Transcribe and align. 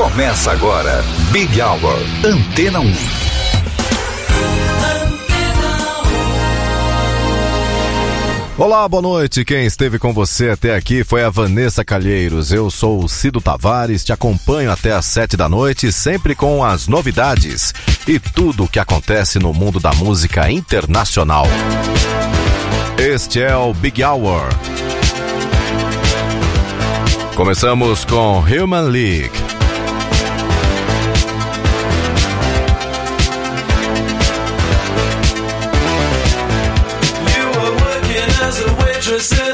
Começa 0.00 0.52
agora, 0.52 1.04
Big 1.30 1.60
Hour, 1.60 1.98
Antena 2.24 2.80
1. 2.80 2.94
Olá, 8.56 8.88
boa 8.88 9.02
noite. 9.02 9.44
Quem 9.44 9.66
esteve 9.66 9.98
com 9.98 10.14
você 10.14 10.48
até 10.48 10.74
aqui 10.74 11.04
foi 11.04 11.22
a 11.22 11.28
Vanessa 11.28 11.84
Calheiros. 11.84 12.50
Eu 12.50 12.70
sou 12.70 13.04
o 13.04 13.10
Cido 13.10 13.42
Tavares, 13.42 14.02
te 14.02 14.10
acompanho 14.10 14.72
até 14.72 14.90
às 14.90 15.04
sete 15.04 15.36
da 15.36 15.50
noite, 15.50 15.92
sempre 15.92 16.34
com 16.34 16.64
as 16.64 16.88
novidades 16.88 17.74
e 18.08 18.18
tudo 18.18 18.64
o 18.64 18.68
que 18.68 18.78
acontece 18.78 19.38
no 19.38 19.52
mundo 19.52 19.78
da 19.78 19.92
música 19.92 20.50
internacional. 20.50 21.44
Este 22.96 23.42
é 23.42 23.54
o 23.54 23.74
Big 23.74 24.02
Hour. 24.02 24.48
Começamos 27.36 28.06
com 28.06 28.38
Human 28.38 28.88
League. 28.88 29.49
This 39.20 39.49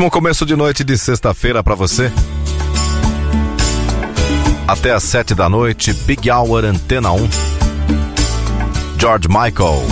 Ótimo 0.00 0.10
começo 0.10 0.46
de 0.46 0.56
noite 0.56 0.82
de 0.82 0.96
sexta-feira 0.96 1.62
para 1.62 1.74
você. 1.74 2.10
Até 4.66 4.92
às 4.92 5.02
sete 5.02 5.34
da 5.34 5.46
noite, 5.46 5.92
Big 5.92 6.30
Hour 6.30 6.64
Antena 6.64 7.12
1. 7.12 7.28
George 8.96 9.28
Michael. 9.28 9.84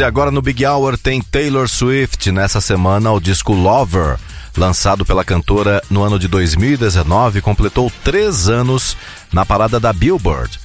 e 0.00 0.04
agora 0.04 0.30
no 0.30 0.40
Big 0.40 0.64
Hour 0.64 0.96
tem 0.96 1.20
Taylor 1.20 1.68
Swift 1.68 2.32
nessa 2.32 2.60
semana 2.60 3.12
o 3.12 3.20
disco 3.20 3.52
Lover. 3.52 4.18
Lançado 4.56 5.04
pela 5.04 5.24
cantora 5.24 5.82
no 5.90 6.02
ano 6.02 6.18
de 6.18 6.26
2019, 6.26 7.40
completou 7.40 7.92
três 8.02 8.48
anos 8.48 8.96
na 9.32 9.44
parada 9.44 9.78
da 9.78 9.92
Billboard. 9.92 10.58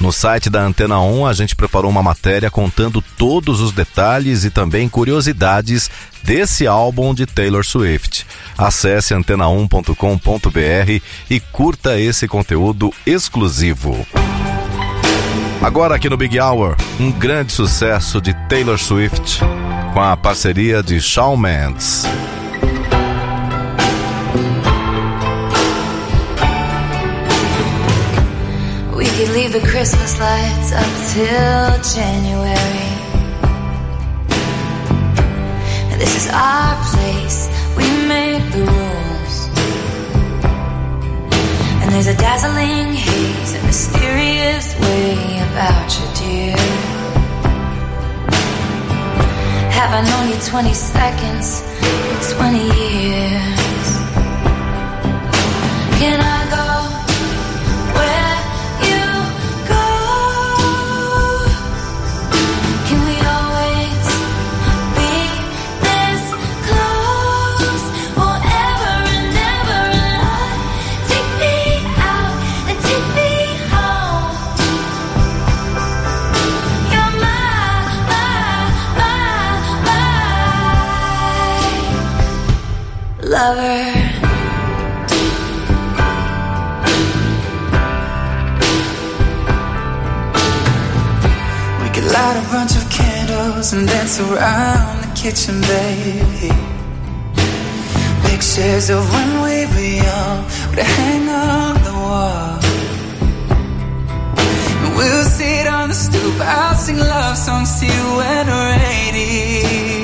No 0.00 0.10
site 0.12 0.48
da 0.48 0.62
Antena 0.62 1.00
1, 1.00 1.26
a 1.26 1.32
gente 1.34 1.54
preparou 1.54 1.90
uma 1.90 2.02
matéria 2.02 2.50
contando 2.50 3.02
todos 3.16 3.60
os 3.60 3.72
detalhes 3.72 4.44
e 4.44 4.50
também 4.50 4.88
curiosidades 4.88 5.90
desse 6.22 6.66
álbum 6.66 7.12
de 7.12 7.26
Taylor 7.26 7.64
Swift. 7.64 8.26
Acesse 8.56 9.14
antena1.com.br 9.14 11.02
e 11.28 11.40
curta 11.40 12.00
esse 12.00 12.26
conteúdo 12.26 12.92
exclusivo. 13.04 14.06
Agora 15.60 15.96
aqui 15.96 16.08
no 16.08 16.16
Big 16.16 16.38
Hour, 16.38 16.76
um 17.00 17.10
grande 17.10 17.52
sucesso 17.52 18.20
de 18.20 18.32
Taylor 18.48 18.78
Swift 18.78 19.40
com 19.92 20.00
a 20.00 20.16
parceria 20.16 20.82
de 20.82 21.00
Shawn 21.00 21.36
Mendes. 21.36 22.04
We 28.94 29.04
could 29.04 29.32
leave 29.32 29.52
the 29.52 29.66
Christmas 29.66 30.16
lights 30.18 30.72
up 30.72 30.86
till 31.12 31.82
January. 31.94 32.98
This 35.98 36.14
is 36.14 36.32
our 36.32 36.76
place, 36.92 37.48
we 37.76 37.84
made 38.06 38.42
the 38.52 38.60
rules. 38.60 39.27
And 41.88 41.94
there's 41.94 42.06
a 42.06 42.16
dazzling 42.18 42.92
haze, 42.92 43.54
a 43.54 43.62
mysterious 43.64 44.78
way 44.78 45.38
about 45.38 45.88
you, 45.98 46.06
dear. 46.20 46.56
Have 49.72 49.94
I 49.94 50.02
known 50.04 50.28
you 50.28 50.38
20 50.38 50.74
seconds 50.74 51.62
or 52.12 52.36
20 52.36 52.58
years? 52.58 53.88
Can 55.98 56.20
I 56.20 56.50
go? 56.50 56.67
lover. 83.38 84.18
Light 92.18 92.36
a 92.42 92.44
bunch 92.50 92.74
of 92.80 92.88
candles 92.88 93.72
and 93.74 93.86
dance 93.86 94.18
around 94.18 95.02
the 95.02 95.10
kitchen, 95.14 95.60
baby. 95.60 96.50
Pictures 98.28 98.88
of 98.88 99.02
when 99.12 99.30
we 99.44 99.56
were 99.72 99.92
young 100.06 100.38
would 100.70 100.84
hang 100.96 101.28
on 101.28 101.74
the 101.88 101.94
wall. 102.04 102.58
And 104.82 104.96
we'll 104.96 105.24
sit 105.24 105.66
on 105.66 105.88
the 105.90 105.94
stoop, 105.94 106.40
I'll 106.40 106.76
sing 106.76 106.98
love 106.98 107.36
songs 107.36 107.78
to 107.80 107.86
you 107.86 108.06
and 108.32 108.48
the 108.48 108.58
radio. 108.78 109.97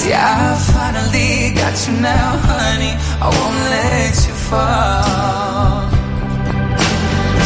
See, 0.00 0.14
I 0.14 0.56
finally 0.72 1.52
got 1.60 1.76
you 1.86 1.92
now, 2.00 2.38
honey. 2.48 2.94
I 3.20 3.28
won't 3.36 3.60
let 3.76 4.16
you 4.26 4.34
fall. 4.48 5.90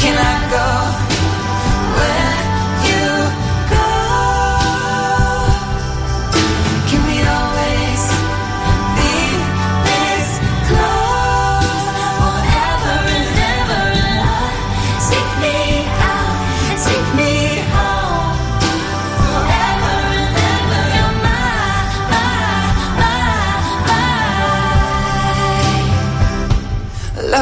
Can 0.01 0.15
I 0.33 0.35
go 0.55 0.84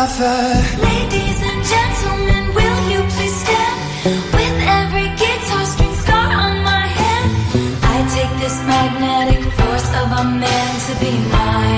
my. 0.03 0.59
Ladies 0.83 1.39
and 1.49 1.61
gentlemen, 1.75 2.43
will 2.59 2.81
you 2.91 3.01
please 3.15 3.37
stand? 3.45 3.79
With 4.35 4.57
every 4.79 5.09
guitar 5.21 5.65
string 5.73 5.95
scar 6.03 6.29
on 6.47 6.55
my 6.71 6.87
hand, 7.01 7.31
I 7.95 7.97
take 8.17 8.35
this 8.43 8.57
magnetic 8.67 9.43
force 9.59 9.91
of 10.03 10.09
a 10.23 10.25
man 10.43 10.71
to 10.87 10.93
be 11.03 11.13
my 11.39 11.71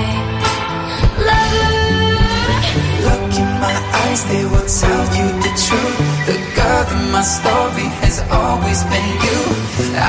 lover. 1.29 1.73
Look 3.05 3.29
in 3.41 3.51
my 3.65 3.75
eyes, 4.01 4.21
they 4.31 4.43
will 4.51 4.69
tell 4.81 5.05
you 5.17 5.27
the 5.45 5.53
truth. 5.65 5.97
The 6.29 6.37
girl 6.57 6.85
in 6.97 7.03
my 7.11 7.21
story 7.21 7.87
has 8.03 8.17
always 8.41 8.79
been 8.91 9.11
you. 9.25 9.39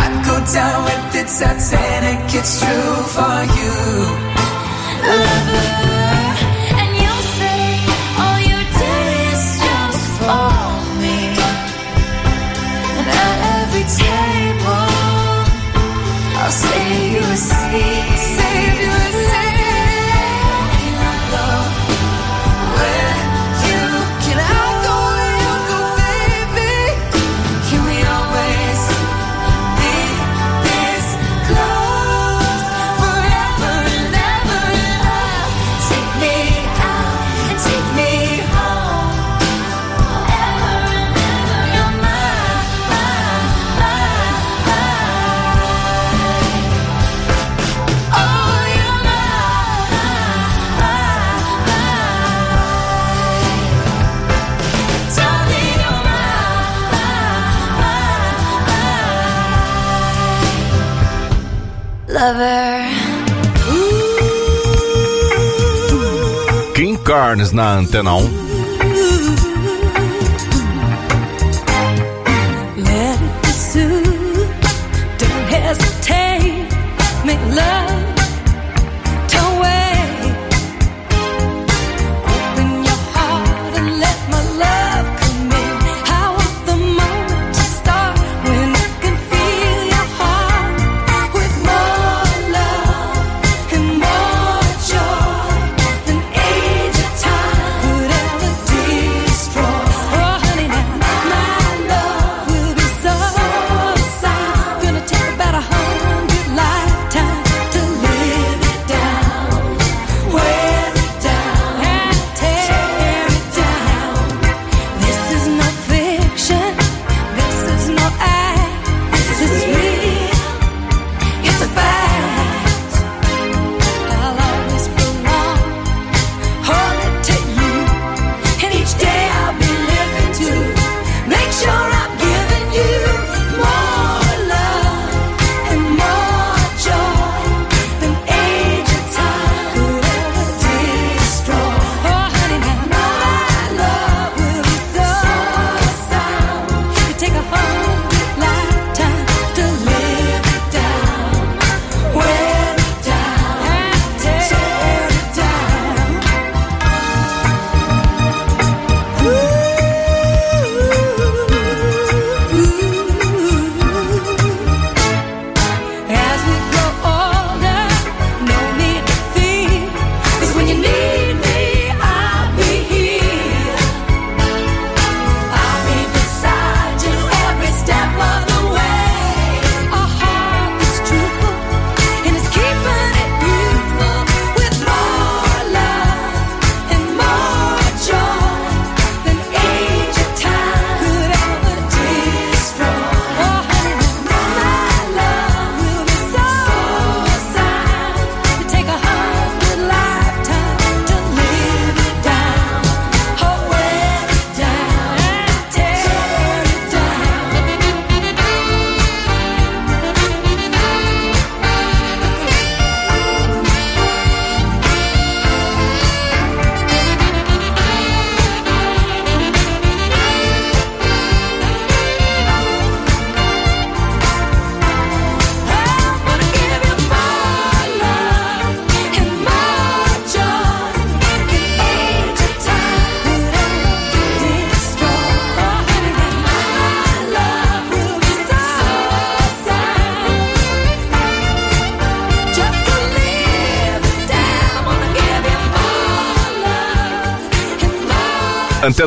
I'd 0.00 0.16
go 0.24 0.36
down 0.56 0.78
with 0.88 1.02
the 1.14 1.22
Titanic, 1.36 2.34
it's 2.38 2.52
true 2.64 2.96
for 3.14 3.36
you. 3.58 3.74
Lover. 5.04 5.85
Lover. 62.26 62.82
King 66.74 66.98
Carnes 67.04 67.52
na 67.52 67.78
Antena 67.78 68.16
1. 68.16 68.45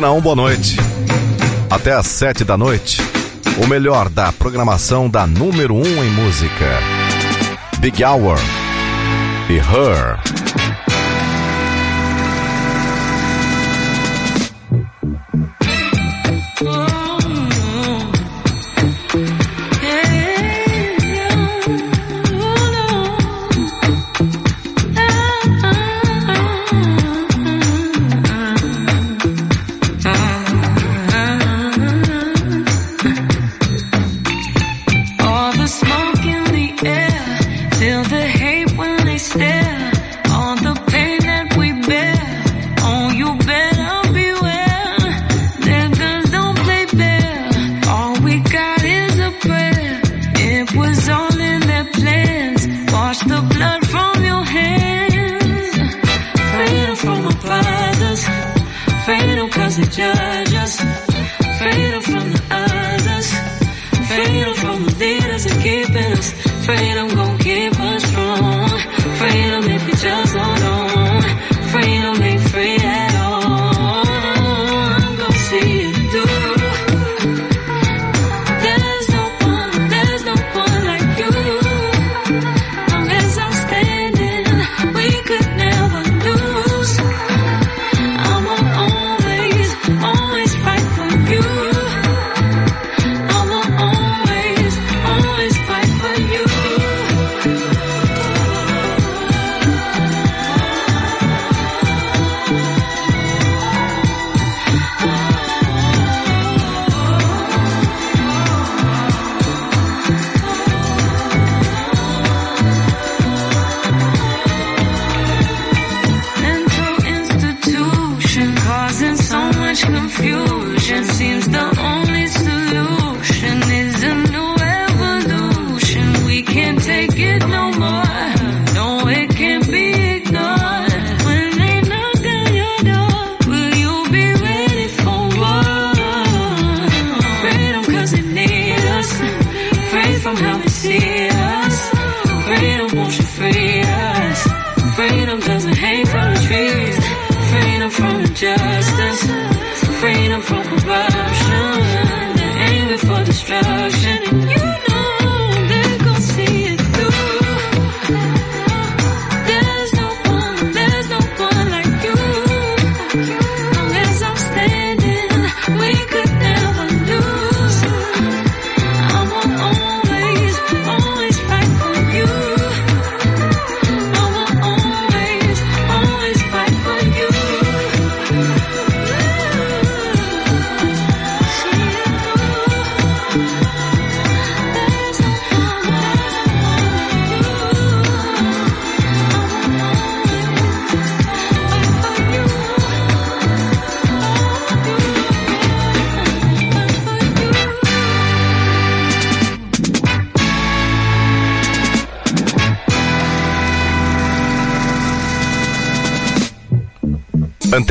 Antena 0.00 0.12
1, 0.14 0.20
boa 0.22 0.34
noite. 0.34 0.76
Até 1.68 1.92
às 1.92 2.06
7 2.06 2.42
da 2.42 2.56
noite, 2.56 3.02
o 3.62 3.66
melhor 3.66 4.08
da 4.08 4.32
programação 4.32 5.10
da 5.10 5.26
número 5.26 5.74
1 5.74 6.04
em 6.04 6.10
música. 6.10 6.66
Big 7.80 8.02
Hour 8.02 8.38
e 9.50 9.56
Her. 9.56 10.69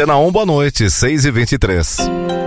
na 0.09 0.17
1, 0.17 0.31
boa 0.31 0.45
noite, 0.45 0.85
6h23. 0.85 2.38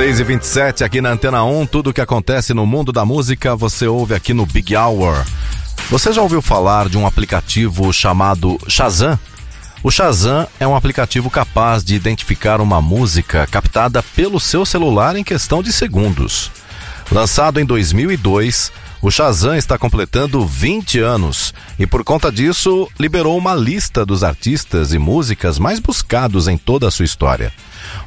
6 0.00 0.18
e 0.18 0.24
27 0.24 0.82
aqui 0.82 1.02
na 1.02 1.10
Antena 1.10 1.44
1, 1.44 1.66
tudo 1.66 1.92
que 1.92 2.00
acontece 2.00 2.54
no 2.54 2.64
mundo 2.64 2.90
da 2.90 3.04
música 3.04 3.54
você 3.54 3.86
ouve 3.86 4.14
aqui 4.14 4.32
no 4.32 4.46
Big 4.46 4.74
Hour. 4.74 5.26
Você 5.90 6.10
já 6.10 6.22
ouviu 6.22 6.40
falar 6.40 6.88
de 6.88 6.96
um 6.96 7.06
aplicativo 7.06 7.92
chamado 7.92 8.58
Shazam? 8.66 9.18
O 9.82 9.90
Shazam 9.90 10.48
é 10.58 10.66
um 10.66 10.74
aplicativo 10.74 11.28
capaz 11.28 11.84
de 11.84 11.94
identificar 11.94 12.62
uma 12.62 12.80
música 12.80 13.46
captada 13.46 14.02
pelo 14.02 14.40
seu 14.40 14.64
celular 14.64 15.16
em 15.16 15.22
questão 15.22 15.62
de 15.62 15.70
segundos. 15.70 16.50
Lançado 17.12 17.60
em 17.60 17.66
2002, 17.66 18.72
o 19.02 19.10
Shazam 19.10 19.56
está 19.56 19.78
completando 19.78 20.44
20 20.46 20.98
anos 20.98 21.54
e, 21.78 21.86
por 21.86 22.04
conta 22.04 22.30
disso, 22.30 22.86
liberou 22.98 23.38
uma 23.38 23.54
lista 23.54 24.04
dos 24.04 24.22
artistas 24.22 24.92
e 24.92 24.98
músicas 24.98 25.58
mais 25.58 25.80
buscados 25.80 26.46
em 26.46 26.58
toda 26.58 26.86
a 26.86 26.90
sua 26.90 27.06
história. 27.06 27.50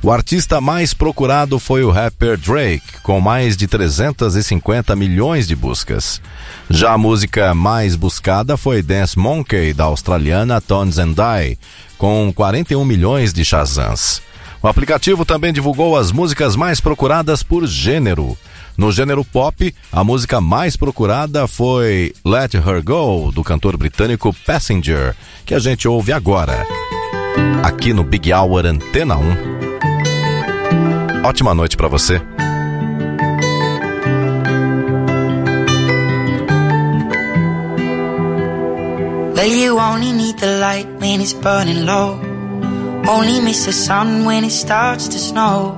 O 0.03 0.11
artista 0.11 0.61
mais 0.61 0.93
procurado 0.93 1.57
foi 1.57 1.83
o 1.83 1.89
rapper 1.89 2.37
Drake, 2.37 3.01
com 3.01 3.19
mais 3.19 3.57
de 3.57 3.67
350 3.67 4.95
milhões 4.95 5.47
de 5.47 5.55
buscas. 5.55 6.21
Já 6.69 6.93
a 6.93 6.97
música 6.97 7.55
mais 7.55 7.95
buscada 7.95 8.55
foi 8.55 8.83
Dance 8.83 9.17
Monkey, 9.17 9.73
da 9.73 9.85
australiana 9.85 10.61
Tones 10.61 10.99
and 10.99 11.15
I, 11.17 11.57
com 11.97 12.31
41 12.31 12.85
milhões 12.85 13.33
de 13.33 13.43
Shazams. 13.43 14.21
O 14.61 14.67
aplicativo 14.67 15.25
também 15.25 15.51
divulgou 15.51 15.97
as 15.97 16.11
músicas 16.11 16.55
mais 16.55 16.79
procuradas 16.79 17.41
por 17.41 17.65
gênero. 17.65 18.37
No 18.77 18.91
gênero 18.91 19.23
pop, 19.23 19.73
a 19.91 20.03
música 20.03 20.41
mais 20.41 20.75
procurada 20.75 21.47
foi 21.47 22.13
Let 22.25 22.55
Her 22.55 22.83
Go, 22.83 23.31
do 23.31 23.43
cantor 23.43 23.77
britânico 23.77 24.35
Passenger, 24.45 25.15
que 25.45 25.53
a 25.53 25.59
gente 25.59 25.87
ouve 25.87 26.11
agora. 26.11 26.65
Aqui 27.63 27.93
no 27.93 28.03
Big 28.03 28.33
Hour 28.33 28.65
Antena 28.65 29.15
1. 29.15 31.23
Ótima 31.23 31.53
noite 31.53 31.77
pra 31.77 31.87
você. 31.87 32.19
Well, 39.35 39.51
you 39.51 39.77
only 39.77 40.11
need 40.13 40.39
the 40.39 40.57
light 40.59 40.87
when 40.99 41.21
it's 41.21 41.33
burning 41.33 41.85
low. 41.85 42.19
Only 43.07 43.39
miss 43.41 43.65
the 43.65 43.73
sun 43.73 44.25
when 44.25 44.45
it 44.45 44.51
starts 44.51 45.07
to 45.09 45.19
snow. 45.19 45.77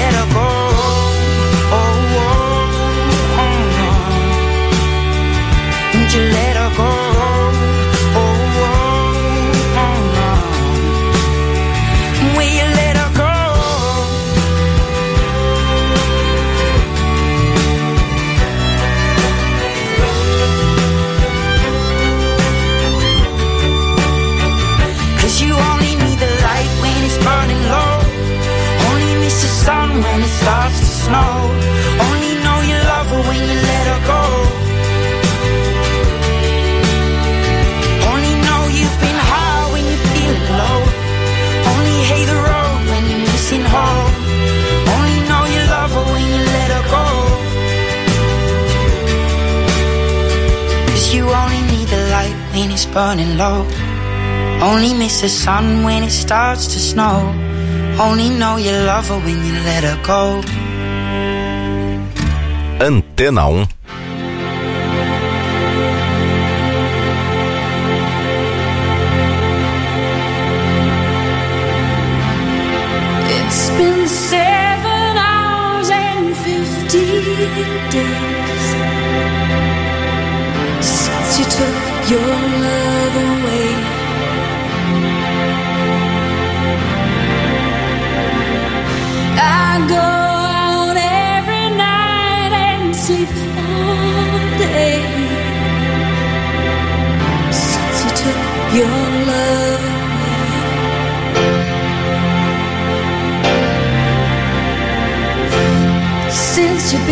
the 55.21 55.29
sun 55.29 55.83
when 55.83 56.01
it 56.03 56.09
starts 56.09 56.65
to 56.65 56.79
snow. 56.79 57.17
Only 57.99 58.29
know 58.29 58.57
you 58.57 58.71
love 58.71 59.07
her 59.09 59.19
when 59.19 59.37
you 59.45 59.53
let 59.69 59.83
her 59.83 59.97
go. 60.01 60.41
Antena 62.79 63.45
1. 63.47 63.67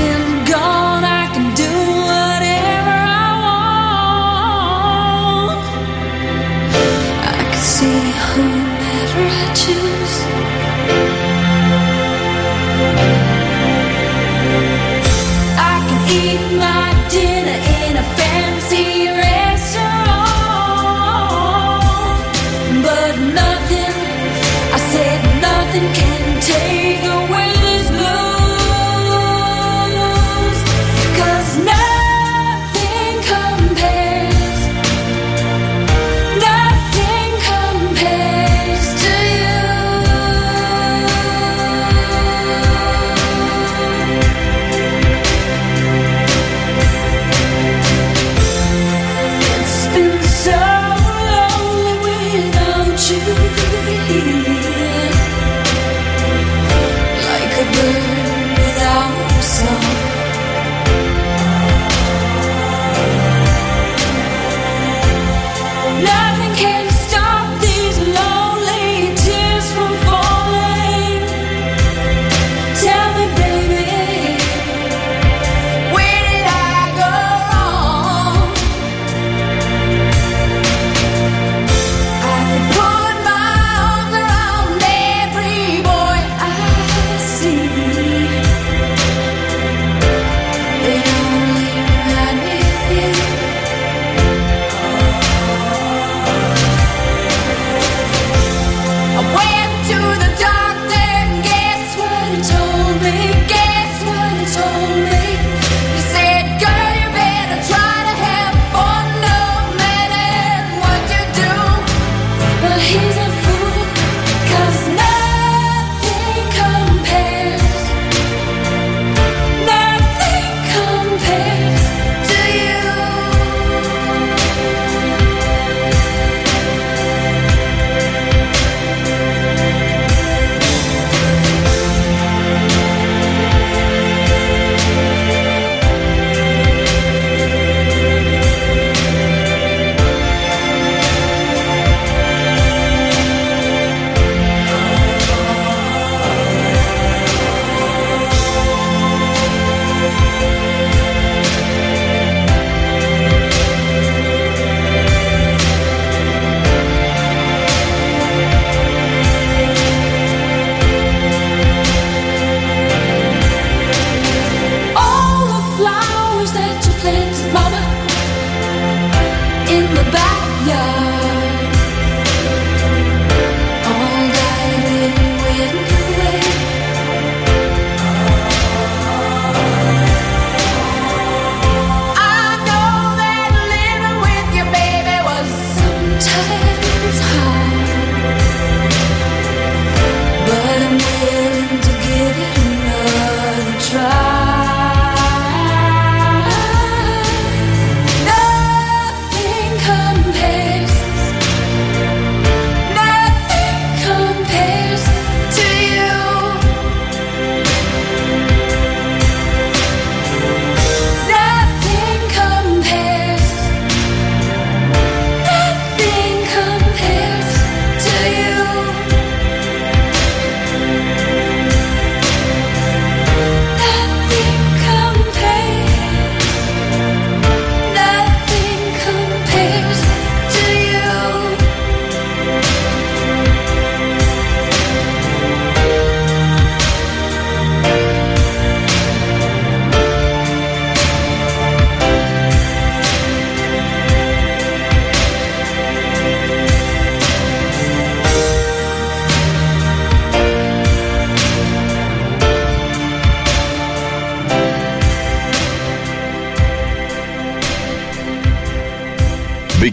been 0.10 0.46
gone. 0.46 0.79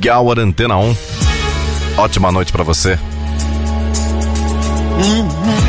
Happy 0.07 0.11
Hour 0.11 0.39
Antena 0.39 0.77
1. 0.77 0.97
Ótima 1.99 2.31
noite 2.31 2.53
para 2.53 2.63
você. 2.63 2.97
Uhum. 4.95 5.66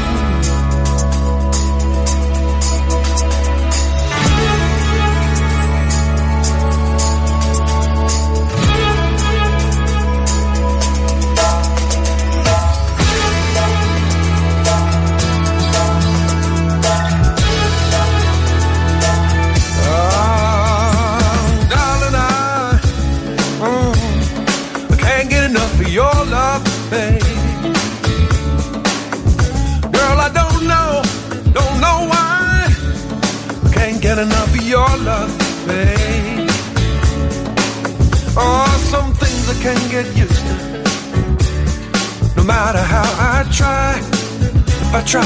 Try. 45.08 45.24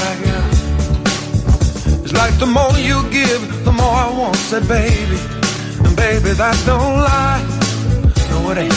It's 2.03 2.13
like 2.13 2.37
the 2.37 2.45
more 2.45 2.71
you 2.77 3.01
give, 3.09 3.41
the 3.65 3.71
more 3.71 3.95
I 4.05 4.13
want, 4.15 4.35
said 4.35 4.67
baby. 4.67 5.17
And 5.85 5.95
baby, 5.95 6.31
that's 6.41 6.67
no 6.67 6.77
lie. 6.77 7.41
No, 8.29 8.51
it 8.51 8.57
ain't. 8.59 8.73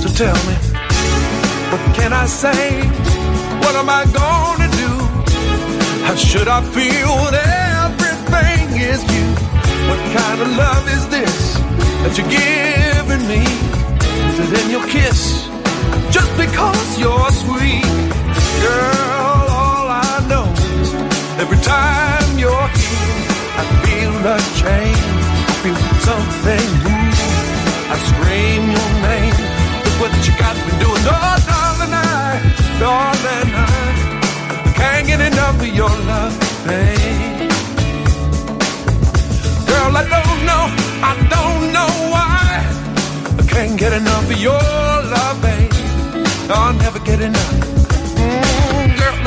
So 0.00 0.08
tell 0.22 0.38
me, 0.46 0.54
what 1.70 1.82
can 1.96 2.12
I 2.12 2.26
say? 2.26 2.86
What 3.62 3.74
am 3.74 3.88
I 3.90 4.04
gonna 4.22 4.70
do? 4.82 4.92
How 6.06 6.14
should 6.14 6.46
I 6.46 6.60
feel 6.76 7.10
when 7.22 7.34
everything 7.34 8.80
is 8.92 9.02
you? 9.12 9.26
What 9.90 10.00
kind 10.18 10.38
of 10.42 10.48
love 10.56 10.84
is 10.96 11.04
this 11.08 11.58
that 12.02 12.12
you're 12.16 12.30
giving 12.30 13.24
me? 13.32 13.42
Is 14.30 14.52
it 14.52 14.64
in 14.64 14.70
your 14.70 14.86
kiss? 14.86 15.48
Just 16.14 16.30
because 16.36 16.98
you're 17.00 17.30
sweet, 17.42 17.84
girl, 18.62 19.15
every 21.38 21.58
time 21.58 22.38
you're 22.38 22.68
here, 22.80 23.22
I 23.60 23.64
feel 23.84 24.14
a 24.34 24.38
change. 24.60 25.04
I 25.50 25.54
feel 25.62 25.78
something 26.08 26.68
move. 26.84 27.16
I 27.92 27.96
scream 28.10 28.62
your 28.76 28.90
name. 29.08 29.36
Look 29.84 29.96
what 30.02 30.12
you 30.26 30.32
got 30.38 30.56
me 30.66 30.72
doing. 30.82 31.04
Oh, 31.06 31.36
darling, 31.50 31.94
I, 31.94 32.40
darling, 32.80 33.50
I 33.54 34.72
can't 34.74 35.06
get 35.06 35.20
enough 35.20 35.60
of 35.60 35.72
your 35.80 35.94
love, 36.10 36.34
babe. 36.66 37.50
Girl, 39.70 39.92
I 39.96 40.04
don't 40.14 40.40
know, 40.48 40.64
I 41.10 41.12
don't 41.34 41.64
know 41.76 41.90
why. 42.12 42.42
I 43.40 43.42
can't 43.46 43.78
get 43.78 43.92
enough 43.92 44.30
of 44.30 44.38
your 44.40 44.62
love, 45.14 45.42
babe. 45.42 45.72
I'll 46.50 46.74
never 46.74 46.98
get 47.00 47.20
enough. 47.20 47.65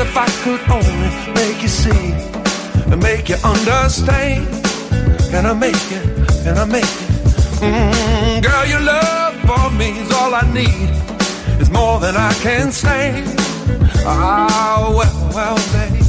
If 0.00 0.16
I 0.16 0.26
could 0.42 0.62
only 0.70 1.10
make 1.34 1.60
you 1.62 1.68
see 1.68 2.12
and 2.90 3.02
make 3.02 3.28
you 3.28 3.36
understand. 3.44 4.48
Can 5.30 5.44
I 5.44 5.52
make 5.52 5.74
it? 5.92 6.06
Can 6.42 6.56
I 6.56 6.64
make 6.64 6.84
it? 6.84 7.10
Mm, 7.60 8.42
girl, 8.42 8.66
your 8.66 8.80
love 8.80 9.34
for 9.42 9.70
me 9.76 9.90
is 10.00 10.10
all 10.12 10.34
I 10.34 10.40
need. 10.54 10.88
It's 11.60 11.70
more 11.70 12.00
than 12.00 12.16
I 12.16 12.32
can 12.40 12.72
stand. 12.72 13.28
Ah, 14.06 14.88
well, 14.88 15.16
well, 15.36 15.56
babe. 15.74 16.02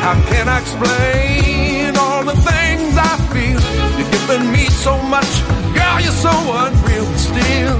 How 0.00 0.14
can 0.30 0.48
I 0.48 0.58
explain 0.58 1.96
all 1.98 2.24
the 2.24 2.36
things 2.48 2.96
I 2.96 3.14
feel? 3.28 3.60
You're 3.98 4.10
giving 4.10 4.50
me 4.50 4.64
so 4.70 4.96
much, 5.02 5.32
girl, 5.76 6.00
you're 6.00 6.20
so 6.28 6.32
unreal. 6.64 7.06
Still, 7.28 7.78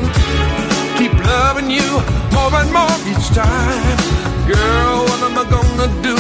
keep 0.99 1.15
loving 1.25 1.71
you 1.71 2.20
more 2.33 2.53
and 2.61 2.71
more 2.73 2.97
each 3.11 3.29
time. 3.35 3.99
Girl, 4.47 5.05
what 5.09 5.21
am 5.27 5.39
I 5.39 5.45
gonna 5.57 5.89
do? 6.03 6.15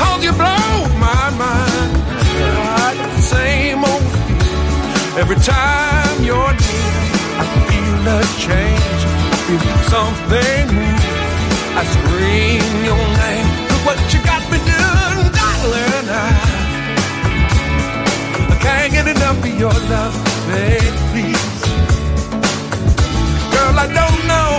Cause 0.00 0.20
you 0.24 0.32
blow 0.32 0.74
my 0.98 1.26
mind. 1.42 1.92
Got 2.38 2.96
the 3.16 3.22
same 3.22 3.84
old 3.84 4.02
feeling 4.24 5.18
every 5.20 5.36
time 5.36 6.16
you're 6.24 6.54
near. 6.62 6.90
I 7.42 7.44
feel 7.66 8.08
a 8.16 8.18
change, 8.46 9.02
I 9.34 9.36
feel 9.46 9.78
something 9.94 10.66
move. 10.76 11.06
I 11.80 11.82
scream 11.94 12.64
your 12.88 13.04
name. 13.22 13.48
Look 13.70 13.82
what 13.88 13.98
you 14.12 14.20
got 14.22 14.42
me 14.52 14.58
doing, 14.70 15.28
darling. 15.38 16.06
I, 16.08 16.28
I 18.52 18.56
can't 18.60 18.92
get 18.92 19.06
enough 19.08 19.38
of 19.38 19.58
your 19.58 19.76
love, 19.92 20.14
baby. 20.48 20.90
please. 21.10 21.62
Girl, 23.52 23.74
I 23.84 23.86
don't 24.00 24.20
know, 24.30 24.50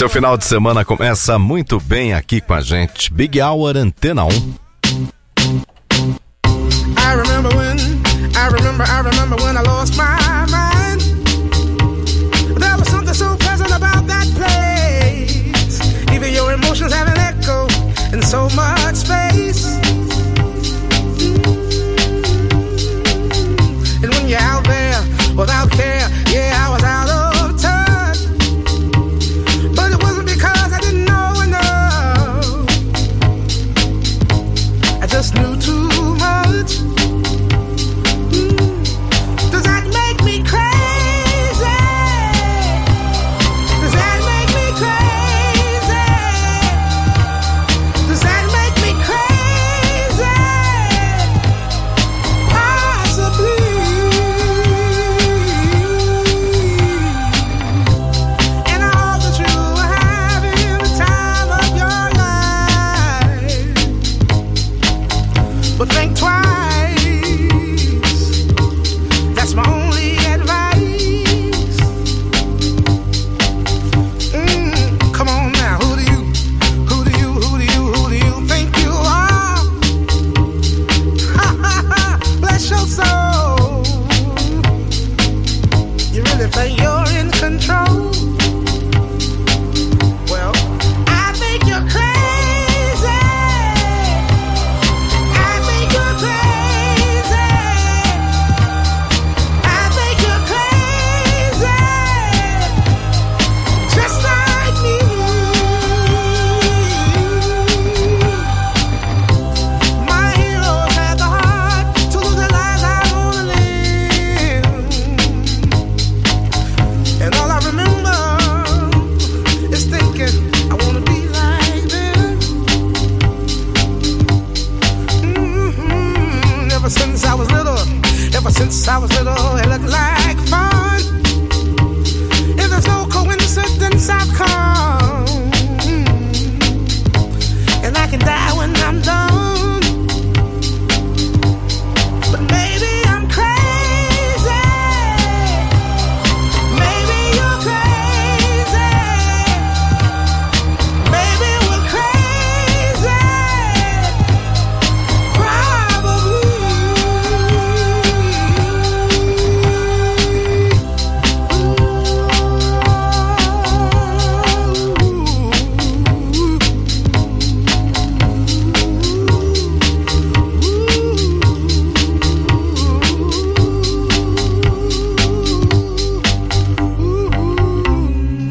Seu 0.00 0.08
final 0.08 0.38
de 0.38 0.46
semana 0.46 0.82
começa 0.82 1.38
muito 1.38 1.78
bem 1.78 2.14
aqui 2.14 2.40
com 2.40 2.54
a 2.54 2.62
gente. 2.62 3.12
Big 3.12 3.38
Hour 3.38 3.76
Antena 3.76 4.24
1. 4.24 4.28
I 6.96 7.14
remember 7.16 7.54
when, 7.54 7.76
I 8.34 8.48
remember, 8.50 8.82
I 8.82 9.02
remember 9.02 9.36
when 9.44 9.58
I 9.58 9.62
lost 9.62 9.98
my 9.98 10.46
mind. 10.50 11.02
There 12.58 12.78
was 12.78 12.88
something 12.88 13.12
so 13.12 13.36
pleasant 13.36 13.72
about 13.72 14.06
that 14.06 14.26
place. 14.36 15.78
Even 16.14 16.32
your 16.32 16.50
emotions 16.50 16.94
have 16.94 17.06
an 17.06 17.18
echo 17.18 17.66
in 18.14 18.22
so 18.22 18.48
much 18.56 18.96
space. 18.96 19.19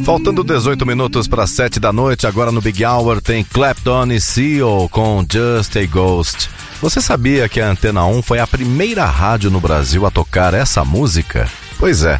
Faltando 0.10 0.43
18 0.43 0.88
minutos 0.88 1.28
para 1.28 1.45
7 1.45 1.80
da 1.80 1.93
noite, 1.93 2.26
agora 2.26 2.51
no 2.51 2.60
Big 2.60 2.84
Hour 2.84 3.22
tem 3.22 3.43
Clapton 3.43 4.07
e 4.07 4.20
Seal 4.20 4.89
com 4.89 5.24
Just 5.32 5.78
a 5.78 5.86
Ghost. 5.86 6.49
Você 6.82 6.99
sabia 6.99 7.47
que 7.47 7.62
a 7.62 7.70
Antena 7.70 8.03
1 8.07 8.24
foi 8.24 8.39
a 8.39 8.47
primeira 8.47 9.05
rádio 9.05 9.51
no 9.51 9.62
Brasil 9.62 10.07
a 10.07 10.10
tocar 10.10 10.55
essa 10.55 10.84
música? 10.84 11.47
Pois 11.78 12.03
é. 12.03 12.20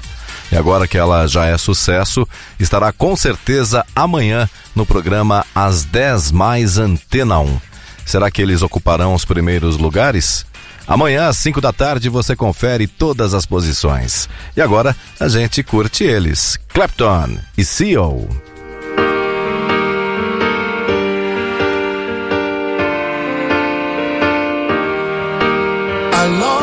E 0.52 0.56
agora 0.56 0.88
que 0.88 1.00
ela 1.00 1.26
já 1.26 1.48
é 1.48 1.58
sucesso, 1.58 2.28
estará 2.60 2.92
com 2.94 3.16
certeza 3.16 3.84
amanhã 3.96 4.48
no 4.76 4.86
programa 4.86 5.44
As 5.56 5.84
10 5.84 6.32
Mais 6.32 6.78
Antena 6.78 7.40
1. 7.40 7.60
Será 8.06 8.30
que 8.30 8.40
eles 8.40 8.62
ocuparão 8.62 9.16
os 9.16 9.26
primeiros 9.26 9.78
lugares? 9.78 10.46
Amanhã, 10.90 11.28
às 11.28 11.38
5 11.38 11.62
da 11.62 11.72
tarde, 11.72 12.10
você 12.10 12.36
confere 12.36 12.88
todas 12.88 13.36
as 13.36 13.46
posições. 13.46 14.28
E 14.58 14.62
agora, 14.62 14.96
a 15.20 15.28
gente 15.28 15.62
curte 15.62 16.04
eles. 16.04 16.58
Clapton 16.74 17.38
e 17.56 17.64
CEO. 17.64 18.28
Alô. 26.12 26.59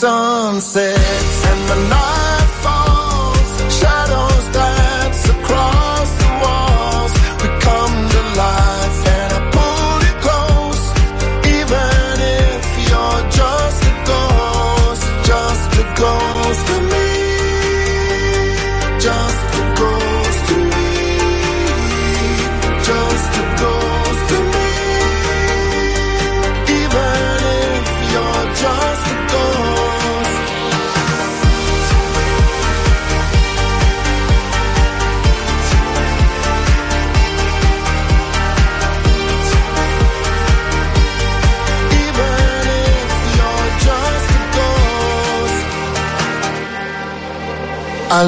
sunsets 0.00 1.46
and 1.46 1.68
the 1.68 1.88
night 1.88 2.17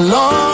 long 0.09 0.50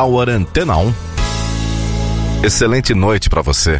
Tower 0.00 0.30
Antena 0.30 0.78
1. 0.78 0.94
Excelente 2.42 2.94
noite 2.94 3.28
para 3.28 3.42
você. 3.42 3.78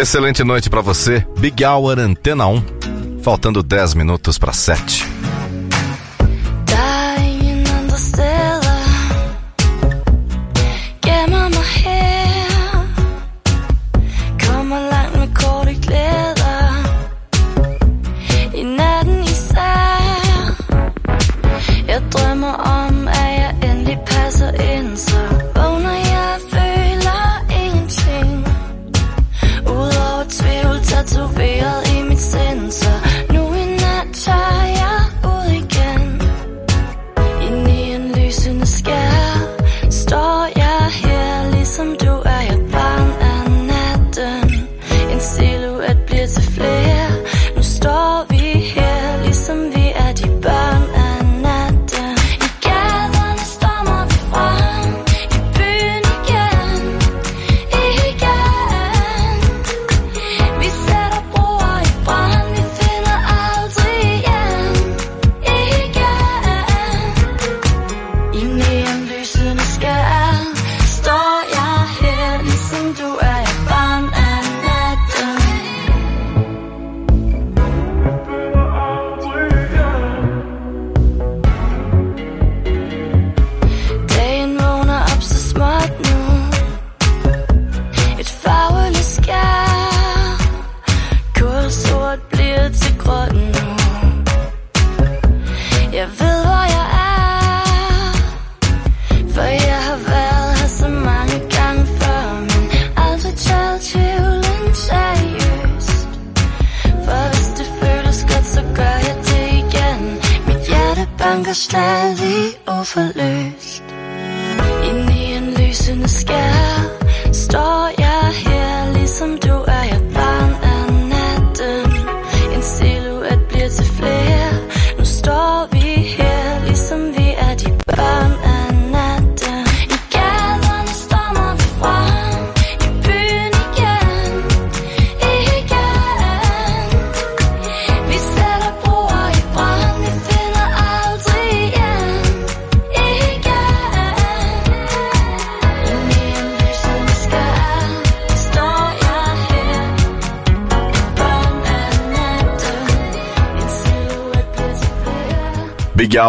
Excelente 0.00 0.42
noite 0.42 0.70
para 0.70 0.80
você. 0.80 1.26
Big 1.36 1.62
Hour 1.62 1.98
Antena 1.98 2.46
1. 2.46 3.20
Faltando 3.22 3.62
10 3.62 3.92
minutos 3.92 4.38
para 4.38 4.50
7. 4.50 5.09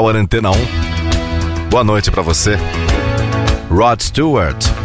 Hour 0.01 0.15
Antena 0.15 0.49
1. 0.49 0.55
Boa 1.69 1.83
noite 1.83 2.09
pra 2.09 2.23
você. 2.23 2.57
Rod 3.69 4.01
Stewart. 4.01 4.80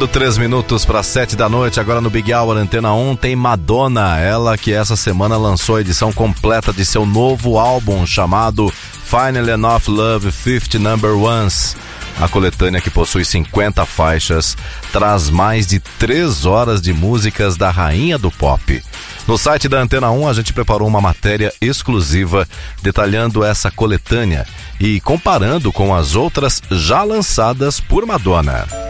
Faltando 0.00 0.18
três 0.18 0.38
minutos 0.38 0.86
para 0.86 1.02
sete 1.02 1.36
da 1.36 1.46
noite, 1.46 1.78
agora 1.78 2.00
no 2.00 2.08
Big 2.08 2.32
Hour 2.32 2.56
Antena 2.56 2.94
1 2.94 3.16
tem 3.16 3.36
Madonna, 3.36 4.18
ela 4.18 4.56
que 4.56 4.72
essa 4.72 4.96
semana 4.96 5.36
lançou 5.36 5.76
a 5.76 5.82
edição 5.82 6.10
completa 6.10 6.72
de 6.72 6.86
seu 6.86 7.04
novo 7.04 7.58
álbum 7.58 8.06
chamado 8.06 8.72
Finally 9.04 9.50
Enough 9.50 9.88
Love 9.88 10.32
50 10.32 10.78
Number 10.78 11.14
Ones. 11.14 11.76
A 12.18 12.26
coletânea, 12.28 12.80
que 12.80 12.88
possui 12.88 13.26
50 13.26 13.84
faixas, 13.84 14.56
traz 14.90 15.28
mais 15.28 15.66
de 15.66 15.78
3 15.80 16.46
horas 16.46 16.80
de 16.80 16.94
músicas 16.94 17.58
da 17.58 17.70
rainha 17.70 18.16
do 18.16 18.30
pop. 18.30 18.82
No 19.28 19.36
site 19.36 19.68
da 19.68 19.82
Antena 19.82 20.10
1, 20.10 20.28
a 20.28 20.32
gente 20.32 20.54
preparou 20.54 20.88
uma 20.88 21.02
matéria 21.02 21.52
exclusiva 21.60 22.48
detalhando 22.82 23.44
essa 23.44 23.70
coletânea 23.70 24.46
e 24.80 24.98
comparando 25.02 25.70
com 25.70 25.94
as 25.94 26.14
outras 26.14 26.62
já 26.70 27.02
lançadas 27.02 27.80
por 27.80 28.06
Madonna. 28.06 28.89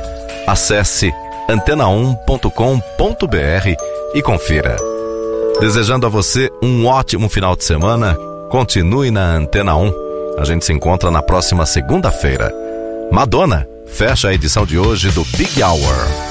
Acesse 0.51 1.12
antena1.com.br 1.48 2.51
e 4.12 4.20
confira. 4.20 4.74
Desejando 5.61 6.07
a 6.07 6.09
você 6.09 6.51
um 6.61 6.86
ótimo 6.86 7.28
final 7.28 7.55
de 7.55 7.62
semana, 7.62 8.16
continue 8.51 9.12
na 9.12 9.36
Antena 9.36 9.76
1. 9.76 9.92
A 10.40 10.44
gente 10.44 10.64
se 10.64 10.72
encontra 10.72 11.09
na 11.09 11.22
próxima 11.22 11.64
segunda-feira. 11.64 12.53
Madonna 13.12 13.64
fecha 13.86 14.26
a 14.26 14.34
edição 14.34 14.66
de 14.66 14.76
hoje 14.76 15.12
do 15.12 15.24
Big 15.36 15.62
Hour. 15.62 16.30